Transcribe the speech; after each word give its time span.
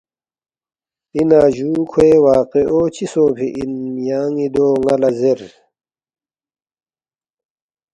”اِنا 1.15 1.41
جُو 1.55 1.71
کھوے 1.91 2.11
واقعو 2.23 2.81
چِہ 2.95 3.05
سونگفی 3.11 3.47
اِن؟ 3.57 3.73
یان٘ی 4.07 4.47
دو 4.55 4.67
ن٘ا 4.83 4.95
لہ 5.01 5.09
زیر 5.19 5.41